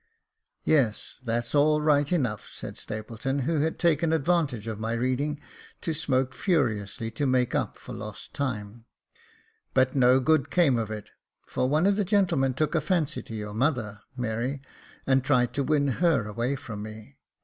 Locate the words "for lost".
7.77-8.33